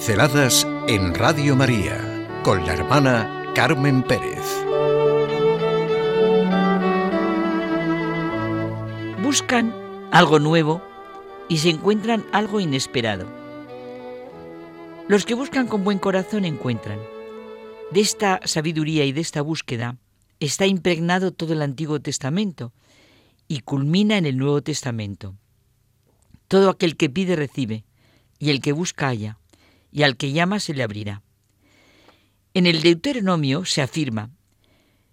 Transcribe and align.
Pinceladas 0.00 0.66
en 0.88 1.14
Radio 1.14 1.54
María 1.54 2.40
con 2.42 2.64
la 2.64 2.72
hermana 2.72 3.52
Carmen 3.54 4.02
Pérez. 4.02 4.40
Buscan 9.22 9.74
algo 10.10 10.38
nuevo 10.38 10.80
y 11.50 11.58
se 11.58 11.68
encuentran 11.68 12.24
algo 12.32 12.60
inesperado. 12.60 13.26
Los 15.06 15.26
que 15.26 15.34
buscan 15.34 15.66
con 15.66 15.84
buen 15.84 15.98
corazón 15.98 16.46
encuentran. 16.46 16.98
De 17.90 18.00
esta 18.00 18.40
sabiduría 18.46 19.04
y 19.04 19.12
de 19.12 19.20
esta 19.20 19.42
búsqueda 19.42 19.98
está 20.40 20.66
impregnado 20.66 21.30
todo 21.30 21.52
el 21.52 21.60
Antiguo 21.60 22.00
Testamento 22.00 22.72
y 23.48 23.60
culmina 23.60 24.16
en 24.16 24.24
el 24.24 24.38
Nuevo 24.38 24.62
Testamento. 24.62 25.34
Todo 26.48 26.70
aquel 26.70 26.96
que 26.96 27.10
pide 27.10 27.36
recibe, 27.36 27.84
y 28.38 28.48
el 28.48 28.62
que 28.62 28.72
busca 28.72 29.08
halla, 29.08 29.39
y 29.92 30.02
al 30.02 30.16
que 30.16 30.32
llama 30.32 30.60
se 30.60 30.74
le 30.74 30.82
abrirá. 30.82 31.22
En 32.54 32.66
el 32.66 32.82
Deuteronomio 32.82 33.64
se 33.64 33.82
afirma, 33.82 34.30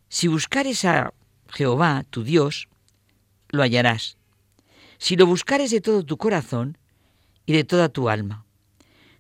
si 0.10 0.28
buscares 0.28 0.86
a 0.86 1.14
Jehová, 1.50 2.06
tu 2.10 2.24
Dios, 2.24 2.70
lo 3.50 3.62
hallarás, 3.64 4.18
si 4.98 5.16
lo 5.16 5.26
buscares 5.26 5.72
de 5.72 5.82
todo 5.82 6.04
tu 6.04 6.18
corazón 6.18 6.78
y 7.46 7.54
de 7.54 7.64
toda 7.64 7.90
tu 7.90 8.10
alma. 8.10 8.46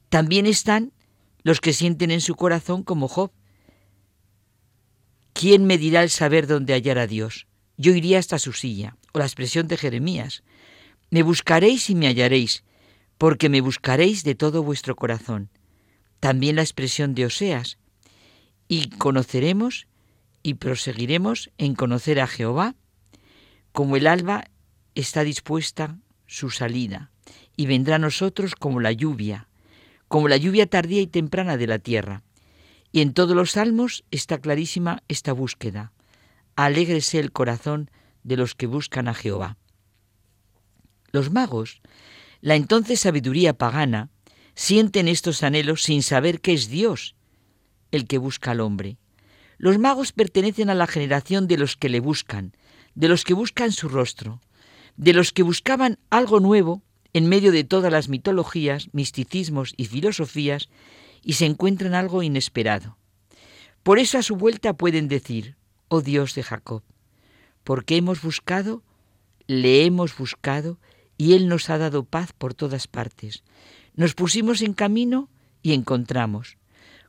También 0.10 0.46
están 0.46 0.94
los 1.44 1.62
que 1.62 1.74
sienten 1.74 2.12
en 2.12 2.22
su 2.22 2.36
corazón 2.36 2.84
como 2.84 3.08
Job. 3.08 3.32
¿Quién 5.34 5.66
me 5.66 5.78
dirá 5.78 6.04
el 6.04 6.10
saber 6.10 6.48
dónde 6.48 6.74
hallar 6.74 6.98
a 6.98 7.08
Dios? 7.08 7.48
Yo 7.78 7.94
iría 7.94 8.20
hasta 8.20 8.40
su 8.40 8.54
silla. 8.54 8.98
O 9.14 9.20
la 9.20 9.26
expresión 9.26 9.68
de 9.68 9.78
Jeremías. 9.78 10.44
Me 11.10 11.24
buscaréis 11.24 11.90
y 11.90 11.96
me 11.96 12.08
hallaréis, 12.08 12.64
porque 13.18 13.50
me 13.50 13.62
buscaréis 13.62 14.24
de 14.24 14.36
todo 14.36 14.64
vuestro 14.64 14.96
corazón. 14.96 15.50
También 16.20 16.56
la 16.56 16.62
expresión 16.62 17.16
de 17.16 17.26
Oseas, 17.26 17.78
y 18.68 18.90
conoceremos 18.90 19.88
y 20.44 20.56
proseguiremos 20.56 21.52
en 21.58 21.76
conocer 21.76 22.20
a 22.20 22.28
Jehová, 22.28 22.76
como 23.72 23.96
el 23.96 24.08
alba 24.08 24.46
está 24.96 25.24
dispuesta 25.24 26.00
su 26.26 26.50
salida, 26.50 27.12
y 27.56 27.66
vendrá 27.66 27.96
a 27.96 28.00
nosotros 28.00 28.56
como 28.56 28.80
la 28.80 28.92
lluvia, 28.92 29.48
como 30.08 30.28
la 30.28 30.38
lluvia 30.38 30.68
tardía 30.68 31.02
y 31.02 31.08
temprana 31.08 31.58
de 31.58 31.68
la 31.68 31.80
tierra. 31.80 32.24
Y 32.92 33.02
en 33.02 33.14
todos 33.14 33.36
los 33.36 33.52
salmos 33.52 34.04
está 34.12 34.40
clarísima 34.40 35.04
esta 35.08 35.34
búsqueda. 35.34 35.92
Alégrese 36.56 37.20
el 37.20 37.32
corazón 37.32 37.92
de 38.24 38.38
los 38.38 38.56
que 38.56 38.68
buscan 38.68 39.08
a 39.08 39.14
Jehová. 39.14 39.58
Los 41.12 41.32
magos 41.32 41.82
la 42.42 42.56
entonces 42.56 43.00
sabiduría 43.00 43.54
pagana 43.54 44.10
sienten 44.58 45.08
estos 45.08 45.44
anhelos 45.44 45.84
sin 45.84 46.02
saber 46.02 46.42
que 46.42 46.52
es 46.52 46.68
Dios 46.68 47.16
el 47.92 48.08
que 48.08 48.18
busca 48.18 48.52
al 48.52 48.60
hombre. 48.60 48.98
Los 49.60 49.78
magos 49.78 50.14
pertenecen 50.14 50.72
a 50.72 50.76
la 50.76 50.88
generación 50.88 51.48
de 51.48 51.58
los 51.58 51.78
que 51.78 51.90
le 51.90 52.00
buscan, 52.00 52.54
de 52.96 53.08
los 53.08 53.24
que 53.24 53.36
buscan 53.36 53.72
su 53.72 53.88
rostro, 53.88 54.42
de 54.96 55.14
los 55.14 55.32
que 55.32 55.44
buscaban 55.44 56.00
algo 56.10 56.40
nuevo 56.40 56.82
en 57.14 57.30
medio 57.30 57.52
de 57.52 57.66
todas 57.66 57.92
las 57.92 58.10
mitologías, 58.10 58.90
misticismos 58.94 59.76
y 59.78 59.86
filosofías 59.86 60.70
y 61.24 61.34
se 61.34 61.46
encuentran 61.46 61.94
algo 61.94 62.24
inesperado. 62.24 62.98
Por 63.84 64.00
eso 64.00 64.18
a 64.18 64.24
su 64.24 64.38
vuelta 64.38 64.74
pueden 64.74 65.08
decir, 65.08 65.56
oh 65.88 66.02
Dios 66.02 66.34
de 66.34 66.42
Jacob, 66.42 66.82
porque 67.64 67.96
hemos 67.96 68.24
buscado, 68.24 68.82
le 69.46 69.86
hemos 69.86 70.18
buscado 70.18 70.80
y 71.16 71.34
Él 71.34 71.48
nos 71.48 71.70
ha 71.70 71.78
dado 71.78 72.06
paz 72.06 72.34
por 72.34 72.56
todas 72.56 72.88
partes. 72.88 73.44
Nos 73.98 74.14
pusimos 74.14 74.62
en 74.62 74.74
camino 74.74 75.28
y 75.64 75.74
encontramos. 75.74 76.58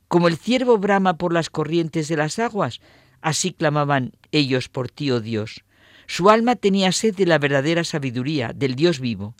Como 0.09 0.27
el 0.27 0.37
ciervo 0.37 0.79
brama 0.79 1.17
por 1.17 1.31
las 1.31 1.51
corrientes 1.51 2.07
de 2.07 2.17
las 2.17 2.39
aguas, 2.39 2.81
así 3.21 3.53
clamaban 3.53 4.13
ellos 4.31 4.69
por 4.69 4.89
ti, 4.89 5.11
oh 5.11 5.21
Dios. 5.21 5.63
Su 6.07 6.31
alma 6.31 6.55
tenía 6.55 6.91
sed 6.91 7.15
de 7.15 7.27
la 7.27 7.37
verdadera 7.37 7.83
sabiduría, 7.83 8.53
del 8.53 8.73
Dios 8.75 8.99
vivo. 8.99 9.35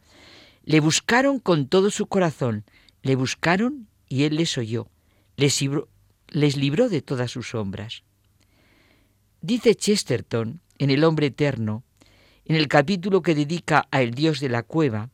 Le 0.64 0.80
buscaron 0.80 1.40
con 1.40 1.68
todo 1.68 1.90
su 1.90 2.06
corazón, 2.06 2.66
le 3.02 3.16
buscaron 3.16 3.88
y 4.08 4.24
Él 4.24 4.36
les 4.36 4.56
oyó, 4.60 4.88
les 5.36 5.60
libró, 6.58 6.90
de 6.90 7.02
todas 7.02 7.32
sus 7.32 7.50
sombras. 7.50 8.04
Dice 9.42 9.74
Chesterton, 9.74 10.62
en 10.78 10.92
El 10.92 11.04
hombre 11.04 11.28
eterno, 11.28 11.84
en 12.46 12.56
el 12.56 12.68
capítulo 12.68 13.24
que 13.24 13.34
dedica 13.34 13.88
a 13.90 14.04
el 14.04 14.14
dios 14.14 14.40
de 14.40 14.50
la 14.50 14.62
cueva, 14.62 15.10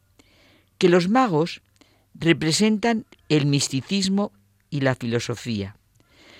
que 0.77 0.89
los 0.89 1.07
magos 1.07 1.61
representan 2.19 3.05
el 3.29 3.45
misticismo 3.45 4.31
y 4.69 4.81
la 4.81 4.95
filosofía. 4.95 5.77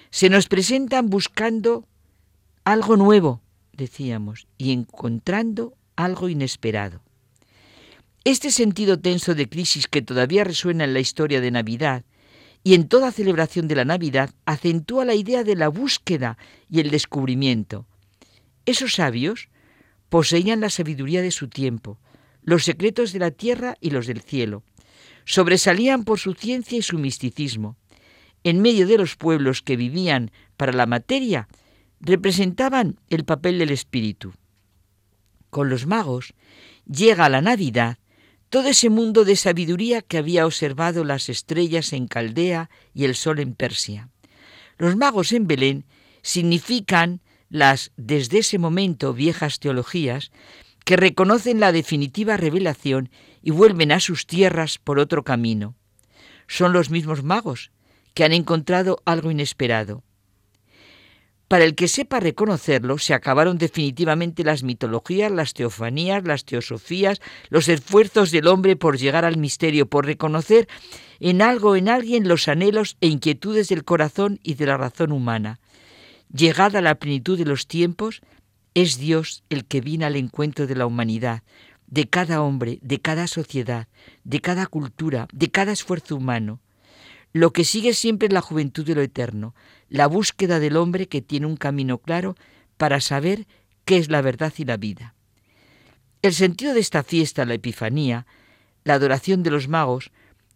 Se 0.10 0.30
nos 0.30 0.48
presentan 0.48 1.10
buscando 1.10 1.88
algo 2.64 2.98
nuevo, 2.98 3.42
decíamos, 3.74 4.48
y 4.58 4.72
encontrando 4.72 5.74
algo 5.96 6.30
inesperado. 6.30 7.02
Este 8.24 8.50
sentido 8.50 9.00
tenso 9.00 9.36
de 9.36 9.48
crisis 9.48 9.88
que 9.88 10.02
todavía 10.02 10.44
resuena 10.44 10.84
en 10.86 10.94
la 10.94 11.00
historia 11.00 11.42
de 11.42 11.52
Navidad 11.52 12.04
y 12.64 12.74
en 12.74 12.88
toda 12.88 13.12
celebración 13.12 13.68
de 13.68 13.76
la 13.76 13.86
Navidad 13.86 14.32
acentúa 14.46 15.06
la 15.06 15.14
idea 15.14 15.44
de 15.44 15.56
la 15.56 15.68
búsqueda 15.68 16.38
y 16.68 16.80
el 16.80 16.90
descubrimiento. 16.90 17.86
Esos 18.66 18.96
sabios 18.96 19.50
poseían 20.10 20.62
la 20.62 20.72
sabiduría 20.72 21.22
de 21.22 21.30
su 21.30 21.50
tiempo, 21.50 22.00
los 22.42 22.64
secretos 22.64 23.14
de 23.14 23.20
la 23.20 23.30
tierra 23.32 23.76
y 23.80 23.92
los 23.92 24.08
del 24.08 24.22
cielo. 24.22 24.64
Sobresalían 25.26 26.04
por 26.04 26.20
su 26.20 26.34
ciencia 26.34 26.78
y 26.78 26.82
su 26.82 26.98
misticismo. 26.98 27.76
En 28.44 28.62
medio 28.62 28.88
de 28.88 28.98
los 28.98 29.16
pueblos 29.16 29.62
que 29.62 29.76
vivían 29.76 30.32
para 30.56 30.72
la 30.72 30.86
materia, 30.86 31.48
representaban 32.00 33.00
el 33.10 33.26
papel 33.26 33.60
del 33.60 33.72
espíritu. 33.72 34.34
Con 35.50 35.70
los 35.70 35.88
magos 35.88 36.34
llega 36.86 37.30
la 37.30 37.42
Navidad 37.42 37.98
todo 38.50 38.70
ese 38.70 38.90
mundo 38.90 39.26
de 39.26 39.36
sabiduría 39.36 40.02
que 40.02 40.18
había 40.18 40.46
observado 40.46 41.04
las 41.04 41.30
estrellas 41.30 41.92
en 41.94 42.08
Caldea 42.08 42.70
y 42.94 43.06
el 43.06 43.16
sol 43.16 43.40
en 43.40 43.54
Persia. 43.54 44.10
Los 44.78 44.96
magos 44.96 45.32
en 45.32 45.48
Belén 45.48 45.86
significan 46.22 47.22
las 47.50 47.92
desde 47.98 48.40
ese 48.40 48.58
momento 48.58 49.14
viejas 49.14 49.60
teologías 49.60 50.32
que 50.86 50.96
reconocen 50.96 51.60
la 51.60 51.72
definitiva 51.72 52.38
revelación 52.38 53.10
y 53.42 53.52
vuelven 53.52 53.92
a 53.92 54.00
sus 54.00 54.28
tierras 54.28 54.78
por 54.78 55.00
otro 55.00 55.24
camino. 55.24 55.76
Son 56.48 56.74
los 56.74 56.90
mismos 56.92 57.24
magos 57.24 57.72
que 58.14 58.24
han 58.24 58.32
encontrado 58.32 59.02
algo 59.04 59.32
inesperado. 59.32 60.04
Para 61.48 61.64
el 61.64 61.76
que 61.76 61.88
sepa 61.88 62.20
reconocerlo, 62.20 62.98
se 62.98 63.14
acabaron 63.14 63.60
definitivamente 63.60 64.44
las 64.44 64.64
mitologías, 64.64 65.32
las 65.32 65.54
teofanías, 65.54 66.24
las 66.24 66.44
teosofías, 66.44 67.22
los 67.50 67.68
esfuerzos 67.68 68.32
del 68.32 68.48
hombre 68.48 68.76
por 68.76 68.98
llegar 68.98 69.26
al 69.26 69.38
misterio, 69.38 69.86
por 69.86 70.06
reconocer 70.06 70.68
en 71.20 71.44
algo, 71.44 71.76
en 71.76 71.88
alguien, 71.88 72.28
los 72.28 72.48
anhelos 72.48 72.98
e 73.00 73.08
inquietudes 73.08 73.70
del 73.70 73.84
corazón 73.84 74.40
y 74.42 74.56
de 74.56 74.66
la 74.66 74.78
razón 74.78 75.12
humana. 75.12 75.60
Llegada 76.34 76.82
la 76.82 76.96
plenitud 76.96 77.38
de 77.38 77.46
los 77.46 77.68
tiempos, 77.68 78.22
es 78.76 79.00
Dios 79.00 79.44
el 79.50 79.66
que 79.66 79.82
viene 79.82 80.06
al 80.06 80.18
encuentro 80.18 80.68
de 80.68 80.76
la 80.76 80.86
humanidad, 80.86 81.42
de 81.88 82.08
cada 82.08 82.42
hombre, 82.42 82.78
de 82.82 83.00
cada 83.00 83.26
sociedad, 83.26 83.88
de 84.24 84.42
cada 84.42 84.68
cultura, 84.68 85.28
de 85.34 85.50
cada 85.50 85.72
esfuerzo 85.72 86.18
humano. 86.18 86.60
Lo 87.32 87.52
que 87.52 87.64
sigue 87.64 87.94
siempre 87.94 88.28
es 88.28 88.34
la 88.34 88.42
juventud 88.42 88.86
de 88.86 88.96
lo 88.96 89.02
eterno, 89.02 89.56
la 89.90 90.08
búsqueda 90.08 90.60
del 90.60 90.78
hombre 90.78 91.08
que 91.08 91.22
tiene 91.22 91.46
un 91.46 91.58
camino 91.58 92.00
claro 92.00 92.36
para 92.78 93.00
saber 93.00 93.48
qué 93.86 93.98
es 93.98 94.10
la 94.10 94.22
verdad 94.22 94.54
y 94.58 94.66
la 94.66 94.78
vida. 94.78 95.16
El 96.22 96.34
sentido 96.34 96.74
de 96.74 96.82
esta 96.82 97.04
fiesta, 97.04 97.46
la 97.46 97.54
Epifanía, 97.54 98.26
la 98.84 98.96
adoración 98.96 99.42
de 99.42 99.52
los 99.52 99.68
magos, 99.70 100.12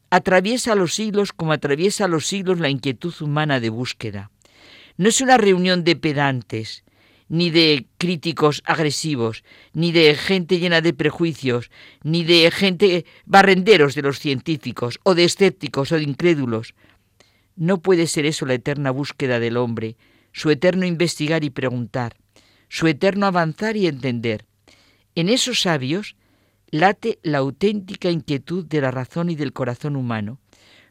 atraviesa 0.09 0.75
los 0.75 0.93
siglos 0.93 1.31
como 1.31 1.53
atraviesa 1.53 2.07
los 2.07 2.27
siglos 2.27 2.59
la 2.59 2.69
inquietud 2.69 3.13
humana 3.21 3.59
de 3.59 3.69
búsqueda. 3.69 4.31
No 4.97 5.07
es 5.07 5.21
una 5.21 5.37
reunión 5.37 5.83
de 5.83 5.95
pedantes, 5.95 6.83
ni 7.29 7.51
de 7.51 7.85
críticos 7.97 8.61
agresivos, 8.65 9.43
ni 9.73 9.91
de 9.91 10.15
gente 10.15 10.59
llena 10.59 10.81
de 10.81 10.93
prejuicios, 10.93 11.69
ni 12.03 12.23
de 12.23 12.49
gente 12.51 13.05
barrenderos 13.25 13.95
de 13.95 14.01
los 14.01 14.19
científicos, 14.19 14.99
o 15.03 15.15
de 15.15 15.23
escépticos, 15.23 15.91
o 15.91 15.95
de 15.95 16.03
incrédulos. 16.03 16.73
No 17.55 17.81
puede 17.81 18.07
ser 18.07 18.25
eso 18.25 18.45
la 18.45 18.55
eterna 18.55 18.89
búsqueda 18.91 19.39
del 19.39 19.57
hombre, 19.57 19.95
su 20.33 20.49
eterno 20.49 20.85
investigar 20.85 21.43
y 21.43 21.51
preguntar, 21.51 22.15
su 22.67 22.87
eterno 22.87 23.27
avanzar 23.27 23.77
y 23.77 23.87
entender. 23.87 24.45
En 25.15 25.29
esos 25.29 25.61
sabios 25.61 26.15
late 26.71 27.19
la 27.23 27.39
auténtica 27.39 28.09
inquietud 28.09 28.65
de 28.65 28.81
la 28.81 28.91
razón 28.91 29.29
y 29.29 29.35
del 29.35 29.53
corazón 29.53 29.95
humano. 29.95 30.39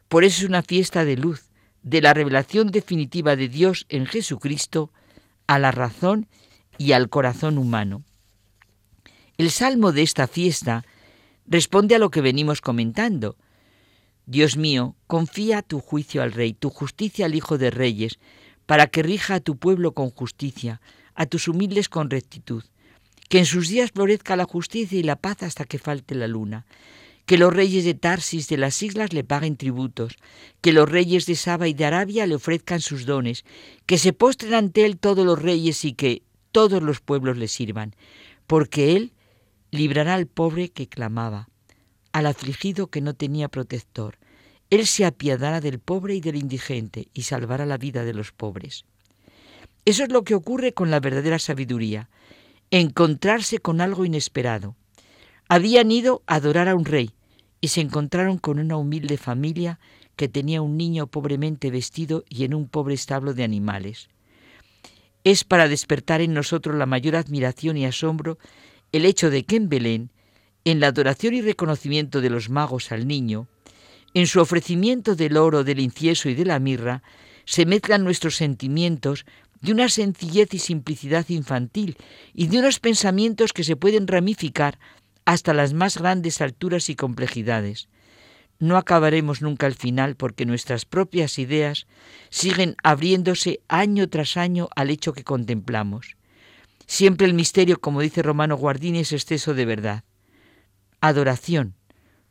Por 0.09 0.25
eso 0.25 0.43
es 0.43 0.49
una 0.49 0.63
fiesta 0.63 1.05
de 1.05 1.17
luz, 1.17 1.51
de 1.83 2.01
la 2.01 2.15
revelación 2.15 2.71
definitiva 2.71 3.37
de 3.37 3.49
Dios 3.49 3.87
en 3.89 4.07
Jesucristo 4.07 4.93
a 5.49 5.59
la 5.59 5.73
razón 5.73 6.29
y 6.79 6.93
al 6.93 7.09
corazón 7.09 7.59
humano. 7.59 8.05
El 9.37 9.51
salmo 9.51 9.91
de 9.93 10.03
esta 10.03 10.29
fiesta 10.29 10.85
responde 11.47 11.97
a 11.97 11.99
lo 11.99 12.11
que 12.11 12.21
venimos 12.21 12.61
comentando. 12.61 13.37
Dios 14.27 14.57
mío, 14.57 14.95
confía 15.07 15.63
tu 15.63 15.81
juicio 15.81 16.23
al 16.23 16.33
Rey, 16.33 16.53
tu 16.53 16.71
justicia 16.71 17.27
al 17.27 17.35
Hijo 17.35 17.59
de 17.59 17.71
Reyes, 17.71 18.19
para 18.67 18.87
que 18.87 19.03
rija 19.03 19.37
a 19.37 19.41
tu 19.41 19.57
pueblo 19.57 19.93
con 19.93 20.11
justicia, 20.11 20.81
a 21.15 21.27
tus 21.27 21.49
humildes 21.49 21.89
con 21.89 22.11
rectitud. 22.11 22.63
Que 23.29 23.39
en 23.39 23.47
sus 23.47 23.69
días 23.69 23.91
florezca 23.93 24.37
la 24.37 24.45
justicia 24.45 24.99
y 24.99 25.03
la 25.03 25.17
paz 25.17 25.43
hasta 25.43 25.65
que 25.65 25.79
falte 25.79 26.15
la 26.15 26.29
luna. 26.29 26.67
Que 27.29 27.37
los 27.37 27.53
reyes 27.53 27.85
de 27.85 27.93
Tarsis 27.93 28.49
de 28.49 28.57
las 28.57 28.83
islas 28.83 29.13
le 29.13 29.23
paguen 29.23 29.59
tributos. 29.59 30.17
Que 30.63 30.73
los 30.73 30.89
reyes 30.89 31.27
de 31.27 31.35
Saba 31.35 31.69
y 31.69 31.75
de 31.75 31.85
Arabia 31.85 32.27
le 32.27 32.37
ofrezcan 32.37 32.81
sus 32.81 33.05
dones. 33.05 33.45
Que 33.85 33.99
se 33.99 34.15
postren 34.15 34.55
ante 34.55 34.87
él 34.87 34.97
todos 34.97 35.27
los 35.27 35.39
reyes 35.39 35.85
y 35.85 35.93
que 35.93 36.23
todos 36.53 36.83
los 36.83 37.03
pueblos 37.03 37.37
le 37.37 37.47
sirvan. 37.49 37.95
Porque 38.47 38.97
él 38.97 39.13
librará 39.71 40.15
al 40.15 40.27
pobre 40.27 40.71
que 40.71 40.89
clamaba, 40.89 41.51
al 42.13 42.25
afligido 42.25 42.87
que 42.87 43.03
no 43.03 43.13
tenía 43.13 43.51
protector. 43.51 44.17
Él 44.71 44.87
se 44.87 45.05
apiadará 45.05 45.61
del 45.61 45.81
pobre 45.81 46.15
y 46.15 46.23
del 46.23 46.37
indigente 46.37 47.09
y 47.13 47.25
salvará 47.25 47.67
la 47.67 47.77
vida 47.77 48.05
de 48.05 48.15
los 48.15 48.33
pobres. 48.33 48.87
Eso 49.85 50.03
es 50.03 50.11
lo 50.11 50.25
que 50.25 50.35
ocurre 50.35 50.73
con 50.73 50.91
la 50.91 51.01
verdadera 51.01 51.39
sabiduría, 51.39 52.09
encontrarse 52.71 53.59
con 53.59 53.83
algo 53.83 54.07
inesperado. 54.07 54.77
Habían 55.51 55.91
ido 55.91 56.23
a 56.27 56.37
adorar 56.37 56.69
a 56.69 56.75
un 56.75 56.87
rey 56.87 57.13
y 57.61 57.69
se 57.69 57.81
encontraron 57.81 58.39
con 58.39 58.59
una 58.59 58.77
humilde 58.77 59.17
familia 59.17 59.79
que 60.17 60.29
tenía 60.29 60.63
un 60.63 60.77
niño 60.77 61.07
pobremente 61.07 61.71
vestido 61.71 62.25
y 62.29 62.45
en 62.45 62.55
un 62.55 62.69
pobre 62.69 62.95
establo 62.95 63.35
de 63.35 63.45
animales. 63.45 64.09
Es 65.25 65.45
para 65.45 65.69
despertar 65.69 66.21
en 66.21 66.35
nosotros 66.35 66.77
la 66.77 66.87
mayor 66.87 67.17
admiración 67.17 67.77
y 67.77 67.87
asombro 67.87 68.39
el 68.93 69.05
hecho 69.05 69.31
de 69.31 69.45
que 69.45 69.57
en 69.57 69.69
Belén, 69.69 70.11
en 70.65 70.81
la 70.81 70.89
adoración 70.89 71.35
y 71.35 71.43
reconocimiento 71.43 72.21
de 72.21 72.31
los 72.31 72.51
magos 72.51 72.93
al 72.93 73.07
niño, 73.07 73.47
en 74.15 74.27
su 74.27 74.41
ofrecimiento 74.41 75.15
del 75.15 75.37
oro, 75.37 75.65
del 75.65 75.81
incienso 75.81 76.29
y 76.29 76.35
de 76.35 76.45
la 76.45 76.59
mirra, 76.59 77.03
se 77.45 77.67
mezclan 77.67 78.05
nuestros 78.05 78.37
sentimientos 78.37 79.25
de 79.61 79.73
una 79.73 79.89
sencillez 79.89 80.53
y 80.55 80.59
simplicidad 80.59 81.29
infantil 81.29 81.97
y 82.33 82.47
de 82.47 82.59
unos 82.59 82.79
pensamientos 82.79 83.53
que 83.53 83.65
se 83.65 83.77
pueden 83.77 84.07
ramificar 84.07 84.79
hasta 85.29 85.53
las 85.53 85.75
más 85.75 85.99
grandes 85.99 86.41
alturas 86.41 86.89
y 86.89 86.97
complejidades. 86.97 87.91
No 88.59 88.79
acabaremos 88.79 89.43
nunca 89.43 89.67
al 89.67 89.75
final 89.75 90.17
porque 90.17 90.47
nuestras 90.47 90.87
propias 90.87 91.39
ideas 91.39 91.87
siguen 92.31 92.77
abriéndose 92.83 93.61
año 93.69 94.09
tras 94.09 94.39
año 94.39 94.71
al 94.75 94.89
hecho 94.89 95.13
que 95.13 95.25
contemplamos. 95.25 96.17
Siempre 96.87 97.27
el 97.27 97.35
misterio, 97.35 97.79
como 97.79 98.01
dice 98.01 98.23
Romano 98.23 98.57
Guardini, 98.57 99.01
es 99.01 99.13
exceso 99.13 99.53
de 99.53 99.67
verdad. 99.67 100.05
Adoración, 101.03 101.75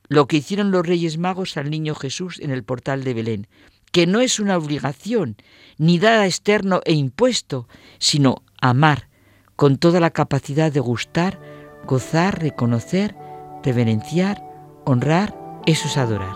lo 0.08 0.28
que 0.28 0.38
hicieron 0.38 0.72
los 0.72 0.84
Reyes 0.84 1.20
Magos 1.20 1.56
al 1.56 1.70
niño 1.70 1.94
Jesús 1.94 2.40
en 2.40 2.50
el 2.50 2.64
portal 2.64 3.04
de 3.04 3.14
Belén, 3.14 3.48
que 3.92 4.08
no 4.08 4.22
es 4.22 4.40
una 4.40 4.58
obligación, 4.58 5.38
ni 5.78 6.00
dada 6.00 6.26
externo 6.26 6.82
e 6.84 6.94
impuesto, 6.94 7.68
sino 8.00 8.42
amar 8.60 9.08
con 9.56 9.78
toda 9.78 10.00
la 10.00 10.10
capacidad 10.10 10.72
de 10.72 10.80
gustar, 10.80 11.40
gozar, 11.86 12.40
reconocer, 12.42 13.16
reverenciar, 13.64 14.44
honrar, 14.86 15.36
eso 15.66 15.88
es 15.88 15.98
adorar. 15.98 16.36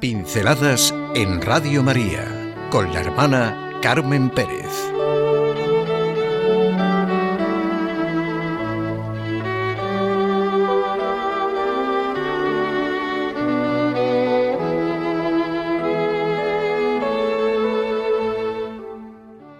Pinceladas 0.00 0.94
en 1.14 1.40
Radio 1.42 1.82
María 1.82 2.24
con 2.70 2.92
la 2.92 3.00
hermana 3.00 3.78
Carmen 3.82 4.30
Pérez. 4.30 5.01